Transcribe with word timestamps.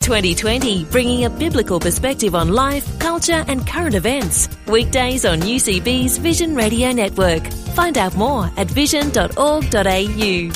2020, 0.00 0.84
bringing 0.86 1.24
a 1.26 1.30
biblical 1.30 1.78
perspective 1.78 2.34
on 2.34 2.48
life, 2.48 2.98
culture, 2.98 3.44
and 3.48 3.66
current 3.66 3.94
events. 3.94 4.48
Weekdays 4.66 5.24
on 5.24 5.40
UCB's 5.40 6.16
Vision 6.18 6.54
Radio 6.54 6.90
Network. 6.92 7.46
Find 7.74 7.98
out 7.98 8.16
more 8.16 8.50
at 8.56 8.66
vision.org.au. 8.68 10.50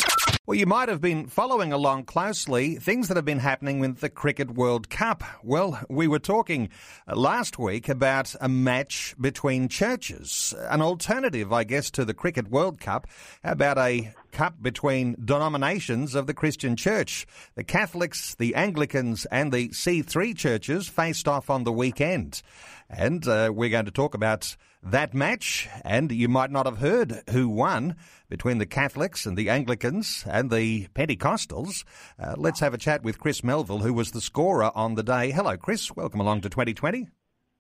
Well, 0.47 0.59
you 0.59 0.67
might 0.67 0.91
have 0.91 1.01
been 1.01 1.27
following 1.27 1.73
along 1.73 2.05
closely 2.05 2.75
things 2.77 3.09
that 3.09 3.17
have 3.17 3.25
been 3.25 3.39
happening 3.39 3.79
with 3.79 4.01
the 4.01 4.11
Cricket 4.11 4.51
World 4.51 4.91
Cup. 4.91 5.25
Well, 5.43 5.81
we 5.89 6.07
were 6.07 6.19
talking 6.19 6.69
last 7.07 7.59
week 7.59 7.89
about 7.89 8.35
a 8.43 8.49
match 8.49 9.15
between 9.19 9.69
churches, 9.69 10.53
an 10.69 10.83
alternative, 10.83 11.51
I 11.51 11.65
guess, 11.65 11.91
to 11.93 12.05
the 12.05 12.13
Cricket 12.13 12.49
World 12.49 12.79
Cup, 12.79 13.07
about 13.43 13.79
a 13.79 14.13
cup 14.35 14.61
between 14.61 15.17
denominations 15.25 16.15
of 16.15 16.27
the 16.27 16.35
Christian 16.35 16.77
Church. 16.77 17.27
The 17.55 17.65
Catholics, 17.65 18.35
the 18.35 18.55
Anglicans, 18.55 19.25
and 19.27 19.53
the 19.53 19.69
C3 19.69 20.37
churches 20.37 20.89
faced 20.89 21.27
off 21.27 21.49
on 21.49 21.65
the 21.65 21.73
weekend. 21.73 22.43
And 22.91 23.27
uh, 23.27 23.53
we're 23.55 23.71
going 23.71 23.87
to 23.87 23.91
talk 23.91 24.15
about 24.15 24.57
that 24.83 25.15
match, 25.15 25.69
and 25.85 26.13
you 26.13 26.29
might 26.29 26.51
not 26.51 26.67
have 26.67 26.79
heard 26.79 27.23
who 27.31 27.49
won 27.49 27.97
between 28.29 28.59
the 28.59 28.67
Catholics 28.67 29.25
and 29.25 29.39
the 29.39 29.49
Anglicans 29.49 30.25
and 30.29 30.51
the 30.51 30.89
Pentecostals. 30.89 31.85
Uh, 32.19 32.35
let's 32.37 32.61
have 32.61 32.75
a 32.75 32.79
chat 32.79 33.03
with 33.03 33.19
Chris 33.19 33.43
Melville, 33.43 33.79
who 33.79 33.95
was 33.95 34.11
the 34.11 34.21
scorer 34.21 34.71
on 34.75 34.97
the 34.97 35.03
day. 35.03 35.31
Hello, 35.31 35.57
Chris. 35.57 35.91
Welcome 35.95 36.21
along 36.21 36.43
to 36.43 36.51
2020. 36.51 37.09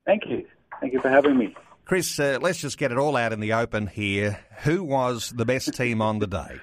Thank 0.04 0.24
you. 0.28 0.44
Thank 0.80 0.92
you 0.92 1.00
for 1.00 1.08
having 1.08 1.38
me. 1.38 1.54
Chris, 1.84 2.18
uh, 2.18 2.38
let's 2.40 2.60
just 2.60 2.78
get 2.78 2.92
it 2.92 2.98
all 2.98 3.16
out 3.16 3.32
in 3.32 3.40
the 3.40 3.52
open 3.52 3.86
here. 3.86 4.40
Who 4.62 4.82
was 4.82 5.30
the 5.30 5.44
best 5.44 5.74
team 5.74 6.00
on 6.00 6.18
the 6.18 6.26
day? 6.26 6.60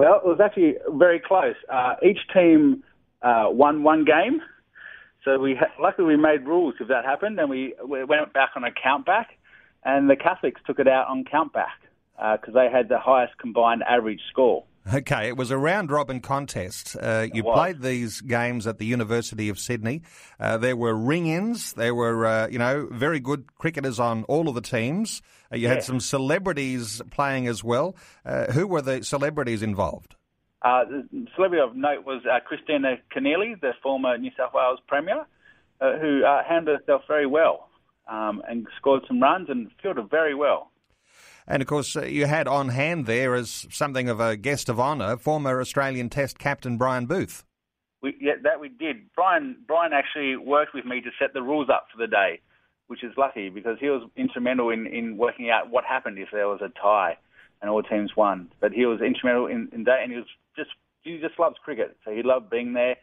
Well, 0.00 0.16
it 0.16 0.26
was 0.26 0.40
actually 0.42 0.74
very 0.94 1.20
close. 1.20 1.54
Uh, 1.70 1.94
each 2.02 2.18
team 2.32 2.82
uh, 3.22 3.46
won 3.48 3.82
one 3.82 4.04
game. 4.04 4.40
So 5.24 5.38
we 5.38 5.54
ha- 5.54 5.72
luckily 5.78 6.08
we 6.08 6.16
made 6.16 6.46
rules 6.46 6.74
if 6.80 6.88
that 6.88 7.04
happened, 7.04 7.38
and 7.38 7.50
we, 7.50 7.74
we 7.86 8.04
went 8.04 8.32
back 8.32 8.50
on 8.56 8.64
a 8.64 8.70
count 8.72 9.04
back, 9.04 9.38
and 9.84 10.08
the 10.08 10.16
Catholics 10.16 10.60
took 10.66 10.78
it 10.78 10.88
out 10.88 11.08
on 11.08 11.24
count 11.30 11.52
back 11.52 11.78
because 12.16 12.54
uh, 12.54 12.60
they 12.60 12.70
had 12.70 12.88
the 12.88 12.98
highest 12.98 13.36
combined 13.38 13.82
average 13.82 14.20
score. 14.30 14.64
Okay, 14.92 15.28
it 15.28 15.36
was 15.36 15.50
a 15.50 15.58
round 15.58 15.90
robin 15.90 16.20
contest. 16.20 16.96
Uh, 17.00 17.26
you 17.32 17.42
played 17.42 17.82
these 17.82 18.22
games 18.22 18.66
at 18.66 18.78
the 18.78 18.86
University 18.86 19.50
of 19.50 19.58
Sydney. 19.58 20.02
Uh, 20.38 20.56
there 20.56 20.74
were 20.74 20.94
ring 20.94 21.26
ins. 21.26 21.74
There 21.74 21.94
were, 21.94 22.26
uh, 22.26 22.48
you 22.48 22.58
know, 22.58 22.88
very 22.90 23.20
good 23.20 23.54
cricketers 23.56 24.00
on 24.00 24.24
all 24.24 24.48
of 24.48 24.54
the 24.54 24.62
teams. 24.62 25.20
Uh, 25.52 25.56
you 25.56 25.64
yeah. 25.64 25.74
had 25.74 25.82
some 25.82 26.00
celebrities 26.00 27.02
playing 27.10 27.46
as 27.46 27.62
well. 27.62 27.94
Uh, 28.24 28.46
who 28.52 28.66
were 28.66 28.80
the 28.80 29.04
celebrities 29.04 29.62
involved? 29.62 30.16
Uh, 30.62 30.84
the 30.84 31.26
celebrity 31.36 31.62
of 31.62 31.76
note 31.76 32.06
was 32.06 32.22
Kristina 32.50 32.98
Keneally, 33.14 33.60
the 33.60 33.72
former 33.82 34.16
New 34.16 34.30
South 34.36 34.54
Wales 34.54 34.80
Premier, 34.86 35.26
who 35.78 36.22
handled 36.48 36.80
herself 36.80 37.02
very 37.06 37.26
well 37.26 37.68
um, 38.08 38.42
and 38.48 38.66
scored 38.78 39.02
some 39.06 39.20
runs 39.20 39.48
and 39.48 39.70
fielded 39.82 40.10
very 40.10 40.34
well. 40.34 40.70
And 41.50 41.62
of 41.62 41.66
course, 41.66 41.96
uh, 41.96 42.04
you 42.04 42.26
had 42.26 42.46
on 42.46 42.68
hand 42.68 43.06
there 43.06 43.34
as 43.34 43.66
something 43.70 44.08
of 44.08 44.20
a 44.20 44.36
guest 44.36 44.68
of 44.68 44.78
honour, 44.78 45.16
former 45.16 45.60
Australian 45.60 46.08
Test 46.08 46.38
captain 46.38 46.78
Brian 46.78 47.06
Booth. 47.06 47.44
We, 48.00 48.16
yeah, 48.20 48.34
that 48.44 48.60
we 48.60 48.68
did. 48.68 49.12
Brian 49.16 49.56
Brian 49.66 49.92
actually 49.92 50.36
worked 50.36 50.74
with 50.74 50.84
me 50.84 51.00
to 51.00 51.10
set 51.18 51.34
the 51.34 51.42
rules 51.42 51.68
up 51.68 51.88
for 51.92 51.98
the 51.98 52.06
day, 52.06 52.40
which 52.86 53.02
is 53.02 53.12
lucky 53.18 53.50
because 53.50 53.78
he 53.80 53.88
was 53.90 54.08
instrumental 54.16 54.70
in, 54.70 54.86
in 54.86 55.16
working 55.16 55.50
out 55.50 55.70
what 55.70 55.84
happened 55.84 56.18
if 56.20 56.28
there 56.32 56.46
was 56.46 56.60
a 56.62 56.70
tie 56.80 57.18
and 57.60 57.68
all 57.68 57.82
teams 57.82 58.12
won. 58.16 58.52
But 58.60 58.72
he 58.72 58.86
was 58.86 59.00
instrumental 59.00 59.48
in, 59.48 59.68
in 59.72 59.82
that, 59.84 60.02
and 60.04 60.12
he 60.12 60.18
was 60.18 60.28
just 60.56 60.70
he 61.02 61.18
just 61.18 61.36
loves 61.36 61.56
cricket, 61.64 61.96
so 62.04 62.12
he 62.12 62.22
loved 62.22 62.48
being 62.48 62.74
there, 62.74 62.94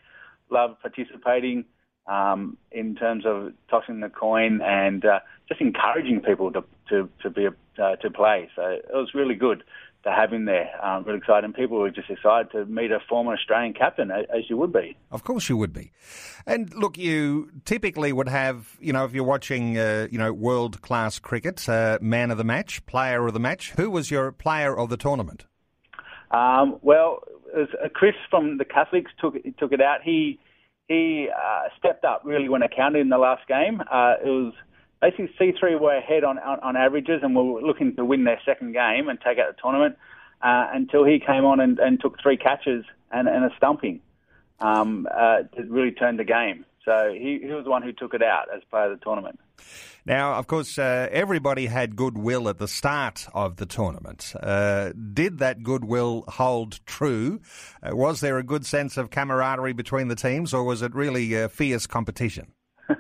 loved 0.50 0.80
participating 0.82 1.66
um, 2.08 2.58
in 2.72 2.96
terms 2.96 3.26
of 3.26 3.54
tossing 3.70 4.00
the 4.00 4.10
coin 4.10 4.62
and 4.62 5.06
uh, 5.06 5.20
just 5.48 5.62
encouraging 5.62 6.22
people 6.22 6.52
to 6.52 6.64
to 6.90 7.10
to 7.22 7.30
be 7.30 7.48
uh, 7.48 7.96
to 7.98 8.10
play. 8.10 8.50
So 8.56 8.62
it 8.64 8.86
was 8.92 9.14
really 9.14 9.36
good 9.36 9.64
to 10.04 10.12
have 10.12 10.32
him 10.32 10.46
there. 10.46 10.70
Um, 10.84 11.04
really 11.04 11.18
excited, 11.18 11.44
and 11.44 11.54
people 11.54 11.80
were 11.80 11.92
just 11.92 12.10
excited 12.10 12.52
to 12.52 12.66
meet 12.66 12.92
a 12.92 13.00
former 13.10 13.34
Australian 13.34 13.74
captain, 13.74 14.10
as 14.12 14.50
you 14.50 14.58
would 14.58 14.72
be. 14.72 14.96
Of 15.12 15.24
course, 15.24 15.50
you 15.50 15.58
would 15.58 15.74
be. 15.74 15.92
And 16.46 16.74
look, 16.74 16.98
you 16.98 17.52
typically 17.66 18.14
would 18.14 18.30
have, 18.30 18.78
you 18.80 18.94
know, 18.94 19.04
if 19.06 19.14
you're 19.14 19.26
watching, 19.26 19.78
uh, 19.78 20.08
you 20.10 20.18
know, 20.18 20.32
world 20.32 20.82
class 20.82 21.20
cricket, 21.20 21.68
uh, 21.68 22.00
man 22.02 22.32
of 22.32 22.38
the 22.38 22.44
match, 22.44 22.86
player 22.86 23.28
of 23.28 23.34
the 23.34 23.40
match. 23.40 23.72
Who 23.72 23.90
was 23.90 24.10
your 24.10 24.32
player 24.32 24.78
of 24.78 24.90
the 24.90 24.98
tournament? 24.98 25.46
Um, 26.32 26.78
well, 26.82 27.24
uh, 27.56 27.90
Chris 27.94 28.16
from 28.30 28.58
the 28.58 28.66
Catholics 28.66 29.12
took 29.20 29.36
took 29.58 29.72
it 29.72 29.82
out. 29.82 30.04
He 30.04 30.40
he 30.88 31.30
uh, 31.30 31.70
stepped 31.78 32.06
up 32.06 32.22
really 32.24 32.50
when 32.50 32.62
it 32.62 32.72
counted 32.76 33.00
in 33.00 33.10
the 33.10 33.18
last 33.18 33.48
game. 33.48 33.82
Uh, 33.82 34.16
it 34.24 34.30
was 34.30 34.54
basically 35.02 35.30
C3 35.40 35.80
were 35.80 35.96
ahead 35.96 36.24
on, 36.24 36.40
on, 36.40 36.60
on 36.62 36.76
averages 36.76 37.20
and 37.24 37.36
were 37.36 37.62
looking 37.62 37.96
to 37.96 38.06
win 38.06 38.24
their 38.24 38.40
second 38.46 38.74
game 38.74 39.10
and 39.10 39.20
take 39.20 39.38
out 39.38 39.56
the 39.56 39.62
tournament 39.62 39.98
uh, 40.42 40.68
until 40.74 41.04
he 41.04 41.20
came 41.20 41.46
on 41.46 41.60
and, 41.60 41.80
and 41.80 42.00
took 42.00 42.22
three 42.22 42.38
catches 42.38 42.86
and, 43.12 43.28
and 43.28 43.46
a 43.46 43.50
stumping 43.58 44.02
um, 44.60 45.08
uh, 45.14 45.44
to 45.56 45.64
really 45.68 45.92
turn 45.92 46.18
the 46.18 46.24
game. 46.24 46.66
So 46.88 47.14
he, 47.14 47.40
he 47.44 47.52
was 47.52 47.66
the 47.66 47.70
one 47.70 47.84
who 47.84 47.92
took 47.92 48.14
it 48.14 48.24
out 48.24 48.46
as 48.56 48.62
part 48.72 48.90
of 48.90 48.98
the 48.98 49.04
tournament. 49.04 49.42
Now, 50.06 50.36
of 50.36 50.48
course, 50.48 50.80
uh, 50.80 51.10
everybody 51.12 51.66
had 51.66 51.98
goodwill 51.98 52.48
at 52.48 52.60
the 52.60 52.68
start 52.68 53.28
of 53.34 53.58
the 53.58 53.66
tournament. 53.66 54.34
Uh, 54.42 54.94
did 55.14 55.40
that 55.40 55.64
goodwill 55.64 56.24
hold 56.30 56.80
true? 56.86 57.42
Uh, 57.84 57.94
was 57.94 58.22
there 58.22 58.38
a 58.38 58.44
good 58.44 58.66
sense 58.66 58.96
of 58.96 59.10
camaraderie 59.10 59.74
between 59.74 60.08
the 60.08 60.16
teams, 60.16 60.54
or 60.54 60.64
was 60.64 60.82
it 60.82 60.96
really 60.96 61.34
a 61.34 61.50
fierce 61.50 61.86
competition? 61.88 62.54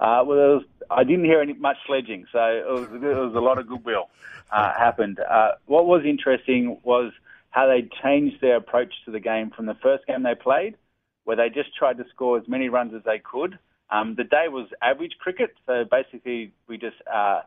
Uh, 0.00 0.22
well, 0.26 0.56
was, 0.56 0.64
I 0.90 1.04
didn't 1.04 1.24
hear 1.24 1.40
any 1.40 1.54
much 1.54 1.78
sledging, 1.86 2.26
so 2.30 2.38
it 2.38 2.66
was, 2.68 2.88
it 2.92 3.00
was 3.00 3.34
a 3.34 3.40
lot 3.40 3.58
of 3.58 3.66
goodwill 3.66 4.10
uh, 4.50 4.72
happened. 4.78 5.18
Uh, 5.18 5.52
what 5.64 5.86
was 5.86 6.02
interesting 6.04 6.78
was 6.82 7.12
how 7.50 7.66
they 7.66 7.88
changed 8.02 8.40
their 8.42 8.56
approach 8.56 8.92
to 9.06 9.12
the 9.12 9.20
game 9.20 9.50
from 9.50 9.64
the 9.64 9.76
first 9.82 10.06
game 10.06 10.24
they 10.24 10.34
played, 10.34 10.76
where 11.24 11.36
they 11.36 11.48
just 11.48 11.74
tried 11.74 11.98
to 11.98 12.04
score 12.14 12.38
as 12.38 12.44
many 12.46 12.68
runs 12.68 12.92
as 12.94 13.02
they 13.04 13.18
could 13.18 13.58
um, 13.90 14.14
the 14.16 14.24
day 14.24 14.46
was 14.48 14.68
average 14.82 15.12
cricket, 15.20 15.54
so 15.66 15.84
basically 15.88 16.52
we 16.66 16.78
just 16.78 16.96
uh, 17.12 17.42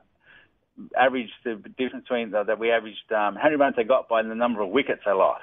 averaged 0.97 1.33
the 1.43 1.55
difference 1.77 2.03
between 2.03 2.31
the, 2.31 2.43
that 2.43 2.59
we 2.59 2.71
averaged 2.71 3.11
um, 3.11 3.35
how 3.35 3.45
many 3.45 3.55
runs 3.55 3.75
they 3.75 3.83
got 3.83 4.07
by 4.07 4.21
the 4.21 4.35
number 4.35 4.61
of 4.61 4.69
wickets 4.69 5.01
they 5.05 5.11
lost, 5.11 5.41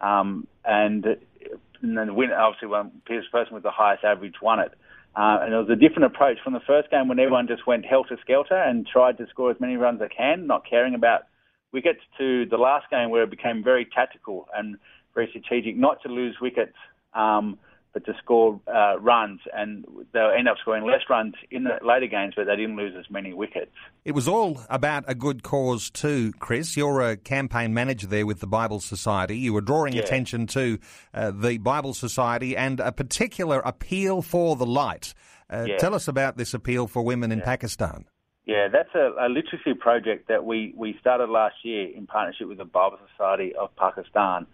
um, 0.00 0.46
and, 0.64 1.04
and 1.04 1.98
then 1.98 2.06
the 2.06 2.14
winner 2.14 2.34
obviously 2.34 2.68
one 2.68 3.02
person 3.06 3.52
with 3.52 3.62
the 3.62 3.70
highest 3.70 4.04
average 4.04 4.34
won 4.40 4.60
it. 4.60 4.72
Uh, 5.14 5.40
and 5.42 5.52
it 5.52 5.56
was 5.56 5.68
a 5.70 5.76
different 5.76 6.06
approach 6.06 6.38
from 6.42 6.54
the 6.54 6.60
first 6.66 6.90
game 6.90 7.06
when 7.06 7.18
everyone 7.18 7.46
just 7.46 7.66
went 7.66 7.84
helter 7.84 8.16
skelter 8.22 8.56
and 8.56 8.86
tried 8.86 9.18
to 9.18 9.26
score 9.28 9.50
as 9.50 9.60
many 9.60 9.76
runs 9.76 10.00
as 10.00 10.08
they 10.08 10.14
can, 10.14 10.46
not 10.46 10.62
caring 10.68 10.94
about 10.94 11.26
wickets, 11.70 12.00
to 12.16 12.46
the 12.46 12.56
last 12.56 12.88
game 12.88 13.10
where 13.10 13.22
it 13.22 13.30
became 13.30 13.62
very 13.62 13.84
tactical 13.84 14.48
and 14.56 14.78
very 15.14 15.28
strategic, 15.28 15.76
not 15.76 16.00
to 16.02 16.08
lose 16.08 16.36
wickets. 16.40 16.72
Um, 17.14 17.58
but 17.92 18.06
to 18.06 18.14
score 18.22 18.60
uh, 18.66 18.98
runs, 19.00 19.40
and 19.52 19.84
they'll 20.12 20.30
end 20.30 20.48
up 20.48 20.56
scoring 20.62 20.84
less 20.84 21.02
runs 21.10 21.34
in 21.50 21.64
the 21.64 21.78
later 21.86 22.06
games, 22.06 22.32
but 22.34 22.46
they 22.46 22.56
didn't 22.56 22.76
lose 22.76 22.94
as 22.98 23.04
many 23.10 23.34
wickets. 23.34 23.72
It 24.04 24.12
was 24.12 24.26
all 24.26 24.62
about 24.70 25.04
a 25.06 25.14
good 25.14 25.42
cause 25.42 25.90
too, 25.90 26.32
Chris. 26.38 26.76
You're 26.76 27.02
a 27.02 27.16
campaign 27.16 27.74
manager 27.74 28.06
there 28.06 28.24
with 28.26 28.40
the 28.40 28.46
Bible 28.46 28.80
Society. 28.80 29.36
You 29.36 29.52
were 29.52 29.60
drawing 29.60 29.92
yeah. 29.92 30.02
attention 30.02 30.46
to 30.48 30.78
uh, 31.12 31.32
the 31.32 31.58
Bible 31.58 31.92
Society 31.92 32.56
and 32.56 32.80
a 32.80 32.92
particular 32.92 33.60
appeal 33.60 34.22
for 34.22 34.56
the 34.56 34.66
light. 34.66 35.12
Uh, 35.50 35.66
yeah. 35.68 35.76
Tell 35.76 35.94
us 35.94 36.08
about 36.08 36.38
this 36.38 36.54
appeal 36.54 36.86
for 36.86 37.02
women 37.02 37.30
in 37.30 37.40
yeah. 37.40 37.44
Pakistan. 37.44 38.06
Yeah, 38.46 38.68
that's 38.72 38.92
a, 38.94 39.12
a, 39.20 39.28
literacy 39.28 39.74
project 39.78 40.26
that 40.28 40.44
we, 40.44 40.74
we 40.76 40.96
started 41.00 41.28
last 41.28 41.56
year 41.62 41.88
in 41.94 42.08
partnership 42.08 42.48
with 42.48 42.58
the 42.58 42.64
Bible 42.64 42.98
Society 43.12 43.52
of 43.54 43.74
Pakistan. 43.76 44.46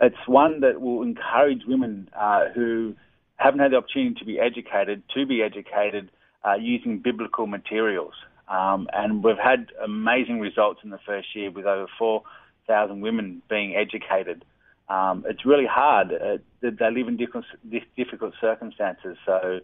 It's 0.00 0.26
one 0.26 0.60
that 0.60 0.80
will 0.80 1.02
encourage 1.02 1.62
women 1.66 2.08
uh, 2.18 2.46
who 2.54 2.94
haven't 3.36 3.60
had 3.60 3.72
the 3.72 3.76
opportunity 3.76 4.14
to 4.18 4.24
be 4.24 4.38
educated 4.38 5.02
to 5.14 5.26
be 5.26 5.42
educated 5.42 6.10
uh, 6.44 6.54
using 6.54 6.98
biblical 6.98 7.46
materials. 7.46 8.14
Um, 8.48 8.88
and 8.92 9.22
we've 9.22 9.38
had 9.38 9.68
amazing 9.82 10.40
results 10.40 10.80
in 10.82 10.90
the 10.90 10.98
first 11.06 11.28
year 11.36 11.50
with 11.50 11.66
over 11.66 11.86
4,000 11.98 13.00
women 13.00 13.42
being 13.48 13.76
educated. 13.76 14.44
Um, 14.88 15.24
it's 15.28 15.46
really 15.46 15.66
hard. 15.66 16.12
Uh, 16.12 16.38
they 16.60 16.90
live 16.90 17.06
in 17.06 17.16
different, 17.16 17.46
difficult 17.96 18.34
circumstances. 18.40 19.16
So 19.24 19.60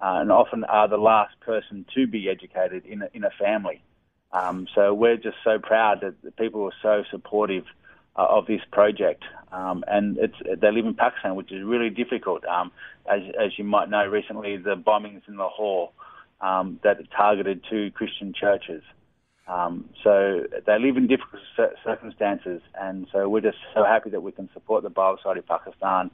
uh, 0.00 0.20
and 0.20 0.32
often 0.32 0.64
are 0.64 0.88
the 0.88 0.96
last 0.96 1.38
person 1.40 1.84
to 1.94 2.06
be 2.06 2.28
educated 2.28 2.86
in 2.86 3.02
a, 3.02 3.08
in 3.12 3.24
a 3.24 3.30
family. 3.38 3.82
Um, 4.32 4.66
so 4.74 4.94
we're 4.94 5.16
just 5.16 5.36
so 5.44 5.58
proud 5.58 6.00
that 6.02 6.22
the 6.22 6.30
people 6.30 6.64
are 6.64 6.72
so 6.82 7.04
supportive 7.10 7.64
uh, 8.16 8.26
of 8.28 8.46
this 8.46 8.60
project. 8.72 9.24
Um, 9.52 9.84
and 9.88 10.16
they 10.16 10.70
live 10.70 10.86
in 10.86 10.94
Pakistan, 10.94 11.34
which 11.34 11.52
is 11.52 11.64
really 11.64 11.90
difficult. 11.90 12.44
Um, 12.44 12.70
as, 13.10 13.22
as 13.38 13.58
you 13.58 13.64
might 13.64 13.90
know, 13.90 14.06
recently 14.06 14.56
the 14.56 14.76
bombings 14.76 15.22
in 15.28 15.36
Lahore 15.36 15.90
um, 16.40 16.80
that 16.84 16.98
targeted 17.16 17.64
two 17.68 17.90
Christian 17.92 18.32
churches. 18.32 18.82
Um, 19.48 19.90
so 20.04 20.44
they 20.66 20.78
live 20.78 20.96
in 20.96 21.08
difficult 21.08 21.42
circumstances, 21.84 22.62
and 22.80 23.08
so 23.10 23.28
we're 23.28 23.40
just 23.40 23.58
so 23.74 23.84
happy 23.84 24.10
that 24.10 24.22
we 24.22 24.30
can 24.30 24.48
support 24.54 24.84
the 24.84 24.90
Bible 24.90 25.16
Society 25.18 25.40
of 25.40 25.46
Pakistan 25.46 26.10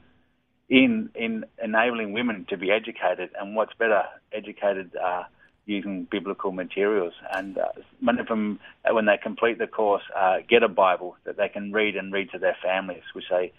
in 0.69 1.09
in 1.13 1.45
enabling 1.63 2.13
women 2.13 2.45
to 2.49 2.57
be 2.57 2.71
educated, 2.71 3.29
and 3.39 3.55
what's 3.55 3.73
better, 3.75 4.03
educated 4.33 4.91
uh, 4.95 5.23
using 5.67 6.07
biblical 6.09 6.51
materials. 6.51 7.13
And 7.31 7.57
uh, 7.57 7.67
many 8.01 8.19
of 8.19 8.27
them, 8.27 8.59
uh, 8.83 8.93
when 8.93 9.05
they 9.05 9.17
complete 9.17 9.59
the 9.59 9.67
course, 9.67 10.03
uh, 10.15 10.37
get 10.47 10.63
a 10.63 10.67
Bible 10.67 11.15
that 11.25 11.37
they 11.37 11.49
can 11.49 11.71
read 11.71 11.95
and 11.95 12.11
read 12.11 12.31
to 12.31 12.39
their 12.39 12.57
families, 12.63 13.03
which 13.13 13.25
they 13.29 13.51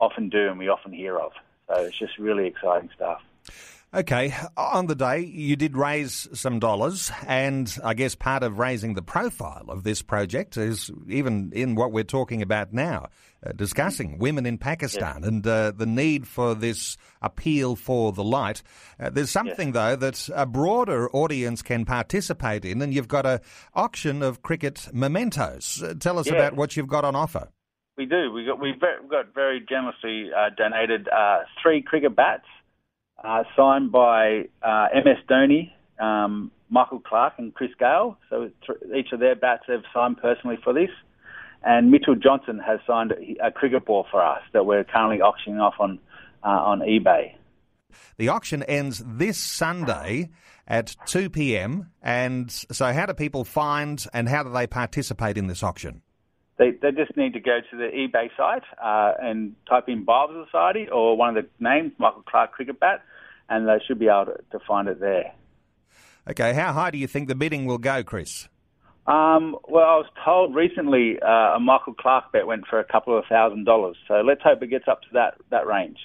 often 0.00 0.28
do 0.28 0.48
and 0.48 0.58
we 0.58 0.68
often 0.68 0.92
hear 0.92 1.18
of. 1.18 1.32
So 1.68 1.82
it's 1.82 1.98
just 1.98 2.18
really 2.18 2.46
exciting 2.46 2.90
stuff. 2.94 3.22
Okay, 3.94 4.34
on 4.56 4.88
the 4.88 4.96
day 4.96 5.20
you 5.20 5.54
did 5.54 5.76
raise 5.76 6.26
some 6.32 6.58
dollars, 6.58 7.12
and 7.28 7.72
I 7.84 7.94
guess 7.94 8.16
part 8.16 8.42
of 8.42 8.58
raising 8.58 8.94
the 8.94 9.02
profile 9.02 9.66
of 9.68 9.84
this 9.84 10.02
project 10.02 10.56
is 10.56 10.90
even 11.06 11.52
in 11.54 11.76
what 11.76 11.92
we're 11.92 12.02
talking 12.02 12.42
about 12.42 12.72
now, 12.72 13.10
uh, 13.46 13.52
discussing 13.52 14.18
women 14.18 14.46
in 14.46 14.58
Pakistan 14.58 15.22
and 15.22 15.46
uh, 15.46 15.70
the 15.70 15.86
need 15.86 16.26
for 16.26 16.56
this 16.56 16.96
appeal 17.22 17.76
for 17.76 18.10
the 18.10 18.24
light. 18.24 18.64
Uh, 18.98 19.10
there's 19.10 19.30
something 19.30 19.70
though 19.70 19.94
that 19.94 20.28
a 20.34 20.44
broader 20.44 21.08
audience 21.12 21.62
can 21.62 21.84
participate 21.84 22.64
in, 22.64 22.82
and 22.82 22.92
you've 22.92 23.06
got 23.06 23.24
a 23.24 23.40
auction 23.74 24.24
of 24.24 24.42
cricket 24.42 24.88
mementos. 24.92 25.80
Uh, 25.80 25.94
tell 26.00 26.18
us 26.18 26.28
about 26.28 26.56
what 26.56 26.76
you've 26.76 26.88
got 26.88 27.04
on 27.04 27.14
offer. 27.14 27.48
We 27.96 28.06
do. 28.06 28.32
We 28.32 28.44
got 28.44 28.60
we 28.60 28.74
got 29.08 29.32
very 29.36 29.60
generously 29.60 30.32
uh, 30.36 30.50
donated 30.56 31.06
uh, 31.08 31.42
three 31.62 31.80
cricket 31.80 32.16
bats 32.16 32.46
uh, 33.22 33.44
signed 33.56 33.92
by 33.92 34.48
uh, 34.62 34.88
MS 34.94 35.18
Dhoni, 35.28 35.70
um, 35.98 36.50
Michael 36.70 37.00
Clarke, 37.00 37.34
and 37.38 37.54
Chris 37.54 37.70
Gayle. 37.78 38.16
So 38.30 38.50
each 38.96 39.12
of 39.12 39.20
their 39.20 39.36
bats 39.36 39.64
have 39.68 39.82
signed 39.92 40.18
personally 40.18 40.58
for 40.62 40.72
this. 40.72 40.90
And 41.62 41.90
Mitchell 41.90 42.14
Johnson 42.14 42.58
has 42.58 42.80
signed 42.86 43.12
a, 43.12 43.46
a 43.46 43.50
cricket 43.50 43.86
ball 43.86 44.06
for 44.10 44.22
us 44.22 44.42
that 44.52 44.66
we're 44.66 44.84
currently 44.84 45.22
auctioning 45.22 45.60
off 45.60 45.74
on 45.78 45.98
uh, 46.42 46.48
on 46.48 46.80
eBay. 46.80 47.34
The 48.18 48.28
auction 48.28 48.62
ends 48.64 49.02
this 49.04 49.38
Sunday 49.38 50.30
at 50.66 50.96
2 51.06 51.30
p.m. 51.30 51.90
And 52.02 52.50
so, 52.50 52.92
how 52.92 53.06
do 53.06 53.14
people 53.14 53.44
find 53.44 54.04
and 54.12 54.28
how 54.28 54.42
do 54.42 54.50
they 54.50 54.66
participate 54.66 55.38
in 55.38 55.46
this 55.46 55.62
auction? 55.62 56.02
They, 56.56 56.70
they 56.70 56.92
just 56.92 57.16
need 57.16 57.32
to 57.32 57.40
go 57.40 57.58
to 57.70 57.76
the 57.76 57.84
eBay 57.84 58.28
site 58.36 58.62
uh, 58.82 59.14
and 59.20 59.56
type 59.68 59.88
in 59.88 60.04
Bible 60.04 60.44
Society 60.46 60.88
or 60.90 61.16
one 61.16 61.36
of 61.36 61.44
the 61.44 61.50
names, 61.58 61.92
Michael 61.98 62.22
Clarke 62.22 62.52
Cricket 62.52 62.78
Bat, 62.78 63.02
and 63.48 63.66
they 63.66 63.78
should 63.86 63.98
be 63.98 64.06
able 64.06 64.26
to, 64.26 64.58
to 64.58 64.64
find 64.66 64.88
it 64.88 65.00
there. 65.00 65.34
Okay, 66.30 66.54
how 66.54 66.72
high 66.72 66.90
do 66.90 66.98
you 66.98 67.06
think 67.06 67.28
the 67.28 67.34
bidding 67.34 67.66
will 67.66 67.78
go, 67.78 68.02
Chris? 68.02 68.48
Um, 69.06 69.56
well, 69.68 69.84
I 69.84 69.96
was 69.96 70.06
told 70.24 70.54
recently 70.54 71.18
uh, 71.20 71.56
a 71.56 71.60
Michael 71.60 71.92
Clarke 71.92 72.32
bet 72.32 72.46
went 72.46 72.66
for 72.66 72.78
a 72.78 72.84
couple 72.84 73.18
of 73.18 73.24
thousand 73.26 73.64
dollars, 73.64 73.96
so 74.08 74.22
let's 74.26 74.40
hope 74.42 74.62
it 74.62 74.68
gets 74.68 74.88
up 74.88 75.02
to 75.02 75.08
that, 75.12 75.34
that 75.50 75.66
range. 75.66 75.98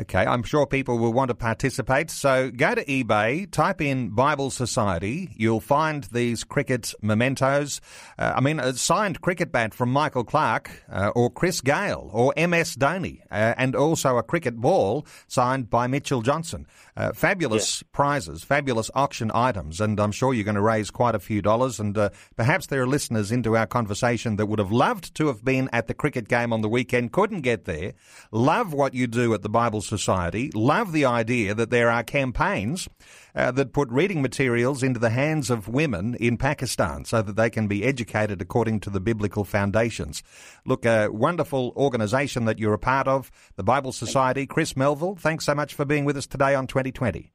Okay, 0.00 0.24
I'm 0.24 0.42
sure 0.42 0.66
people 0.66 0.96
will 0.96 1.12
want 1.12 1.28
to 1.28 1.34
participate. 1.34 2.10
So 2.10 2.50
go 2.50 2.74
to 2.74 2.82
eBay, 2.86 3.50
type 3.50 3.82
in 3.82 4.08
Bible 4.08 4.50
Society. 4.50 5.28
You'll 5.36 5.60
find 5.60 6.04
these 6.04 6.44
cricket 6.44 6.94
mementos. 7.02 7.82
Uh, 8.18 8.32
I 8.36 8.40
mean, 8.40 8.58
a 8.58 8.72
signed 8.72 9.20
cricket 9.20 9.52
bat 9.52 9.74
from 9.74 9.92
Michael 9.92 10.24
Clarke 10.24 10.70
uh, 10.90 11.10
or 11.14 11.30
Chris 11.30 11.60
Gayle 11.60 12.08
or 12.10 12.32
MS 12.38 12.76
Dhoni, 12.76 13.20
uh, 13.30 13.52
and 13.58 13.76
also 13.76 14.16
a 14.16 14.22
cricket 14.22 14.56
ball 14.56 15.06
signed 15.28 15.68
by 15.68 15.86
Mitchell 15.88 16.22
Johnson. 16.22 16.66
Uh, 16.96 17.12
fabulous 17.12 17.82
prizes, 17.92 18.42
fabulous 18.42 18.90
auction 18.94 19.30
items, 19.34 19.78
and 19.78 20.00
I'm 20.00 20.12
sure 20.12 20.32
you're 20.32 20.44
going 20.44 20.54
to 20.54 20.62
raise 20.62 20.90
quite 20.90 21.14
a 21.14 21.20
few 21.20 21.42
dollars. 21.42 21.78
And 21.78 21.98
uh, 21.98 22.10
perhaps 22.36 22.66
there 22.68 22.80
are 22.80 22.86
listeners 22.86 23.30
into 23.30 23.58
our 23.58 23.66
conversation 23.66 24.36
that 24.36 24.46
would 24.46 24.58
have 24.58 24.72
loved 24.72 25.14
to 25.16 25.26
have 25.26 25.44
been 25.44 25.68
at 25.70 25.86
the 25.86 25.94
cricket 25.94 26.28
game 26.28 26.50
on 26.50 26.62
the 26.62 26.68
weekend, 26.68 27.12
couldn't 27.12 27.42
get 27.42 27.66
there. 27.66 27.92
Love 28.30 28.72
what 28.72 28.94
you 28.94 29.06
do 29.06 29.34
at 29.34 29.42
the 29.42 29.50
Bible 29.50 29.81
Society 29.82 30.50
love 30.54 30.92
the 30.92 31.04
idea 31.04 31.54
that 31.54 31.70
there 31.70 31.90
are 31.90 32.02
campaigns 32.02 32.88
uh, 33.34 33.50
that 33.50 33.72
put 33.72 33.88
reading 33.90 34.22
materials 34.22 34.82
into 34.82 34.98
the 34.98 35.10
hands 35.10 35.50
of 35.50 35.68
women 35.68 36.14
in 36.14 36.36
Pakistan 36.36 37.04
so 37.04 37.22
that 37.22 37.36
they 37.36 37.50
can 37.50 37.68
be 37.68 37.84
educated 37.84 38.40
according 38.40 38.80
to 38.80 38.90
the 38.90 39.00
biblical 39.00 39.44
foundations. 39.44 40.22
Look, 40.64 40.86
a 40.86 41.08
wonderful 41.08 41.72
organisation 41.76 42.44
that 42.46 42.58
you're 42.58 42.74
a 42.74 42.78
part 42.78 43.08
of, 43.08 43.30
the 43.56 43.64
Bible 43.64 43.92
Society. 43.92 44.46
Chris 44.46 44.76
Melville, 44.76 45.16
thanks 45.16 45.44
so 45.44 45.54
much 45.54 45.74
for 45.74 45.84
being 45.84 46.04
with 46.04 46.16
us 46.16 46.26
today 46.26 46.54
on 46.54 46.66
2020. 46.66 47.32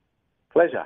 Pleasure. 0.51 0.85